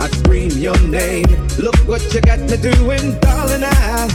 I 0.00 0.08
scream 0.08 0.50
your 0.52 0.78
name. 0.88 1.26
Look 1.58 1.76
what 1.86 2.02
you 2.14 2.20
got 2.22 2.38
me 2.40 2.56
doing, 2.56 3.18
darling. 3.20 3.64
I 3.64 4.08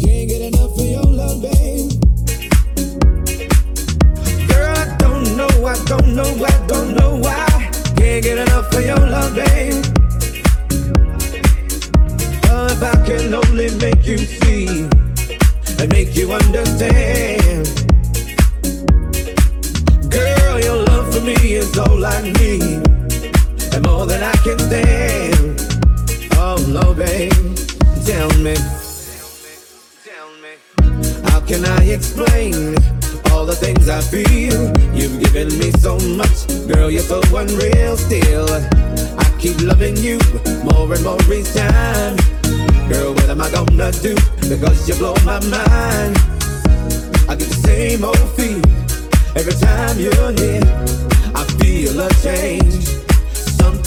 can't 0.00 0.28
get 0.28 0.40
enough 0.40 0.78
of 0.78 0.86
your 0.86 1.02
love, 1.04 1.42
babe. 1.42 1.90
Girl, 4.48 4.74
I 4.76 4.96
don't 4.98 5.36
know, 5.36 5.66
I 5.66 5.74
don't 5.84 6.14
know, 6.16 6.44
I 6.44 6.66
don't 6.66 6.94
know 6.96 7.16
why. 7.16 7.46
Can't 7.96 8.24
get 8.24 8.38
enough 8.38 8.72
of 8.74 8.84
your 8.84 8.96
love, 8.96 9.34
babe. 9.34 9.84
Oh, 12.48 12.66
if 12.70 12.82
I 12.82 12.94
can 13.06 13.34
only 13.34 13.68
make 13.76 14.06
you 14.06 14.16
see 14.16 14.88
and 15.78 15.92
make 15.92 16.16
you 16.16 16.32
understand. 16.32 17.68
Girl, 20.10 20.60
your 20.60 20.76
love 20.86 21.14
for 21.14 21.20
me 21.20 21.34
is 21.54 21.76
all 21.78 22.04
I 22.04 22.22
need, 22.22 23.03
more 24.06 24.22
I 24.22 24.36
can. 24.44 24.58
Oh, 26.36 26.56
no, 26.68 26.94
babe, 26.94 27.32
tell 28.04 28.30
me. 28.38 28.56
How 31.30 31.40
can 31.40 31.64
I 31.64 31.84
explain 31.84 32.76
all 33.32 33.46
the 33.46 33.56
things 33.56 33.88
I 33.88 34.00
feel? 34.00 34.72
You've 34.94 35.20
given 35.20 35.48
me 35.58 35.70
so 35.72 35.98
much, 36.16 36.48
girl, 36.68 36.90
you're 36.90 37.02
so 37.02 37.20
unreal 37.34 37.96
still. 37.96 38.48
I 39.18 39.36
keep 39.38 39.60
loving 39.62 39.96
you 39.96 40.18
more 40.64 40.92
and 40.92 41.02
more 41.02 41.20
each 41.32 41.54
time. 41.54 42.16
Girl, 42.88 43.14
what 43.14 43.28
am 43.28 43.40
I 43.40 43.50
gonna 43.50 43.90
do? 43.92 44.14
Because 44.48 44.88
you 44.88 44.94
blow 44.96 45.14
my 45.24 45.40
mind. 45.48 46.16
I 47.28 47.36
get 47.36 47.48
the 47.48 47.60
same 47.64 48.04
old 48.04 48.24
every 49.36 49.54
time 49.54 49.98
you're 49.98 50.32
here. 50.32 50.62
I 51.34 51.44
feel 51.58 52.00
a 52.00 52.08
change, 52.22 52.83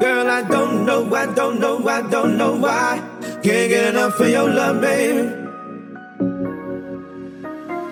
Girl, 0.00 0.30
I 0.30 0.42
don't 0.42 0.86
know, 0.86 1.14
I 1.14 1.26
don't 1.34 1.60
know, 1.60 1.86
I 1.86 2.00
don't 2.08 2.38
know 2.38 2.56
why. 2.56 3.02
Can't 3.42 3.68
get 3.68 3.94
enough 3.94 4.18
of 4.18 4.28
your 4.30 4.48
love, 4.48 4.80
baby. 4.80 5.28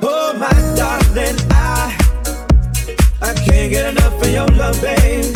Oh, 0.03 0.33
my 0.39 0.51
darling, 0.75 1.37
I 1.51 1.97
I 3.21 3.35
can't 3.35 3.71
get 3.71 3.93
enough 3.93 4.23
of 4.23 4.31
your 4.33 4.49
love, 4.57 4.81
babe. 4.81 5.35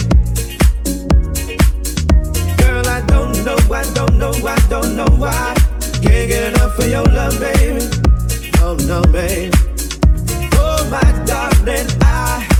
Girl, 2.56 2.86
I 2.88 3.02
don't 3.06 3.44
know, 3.44 3.58
I 3.70 3.84
don't 3.92 4.18
know, 4.18 4.32
I 4.46 4.56
don't 4.70 4.96
know 4.96 5.10
why. 5.18 5.54
Can't 6.02 6.28
get 6.30 6.54
enough 6.54 6.78
of 6.78 6.88
your 6.88 7.04
love, 7.04 7.38
baby. 7.38 7.84
Oh 8.60 8.76
no, 8.86 9.02
babe. 9.12 9.52
Oh 10.54 10.88
my 10.90 11.24
darling, 11.26 11.88
I. 12.00 12.51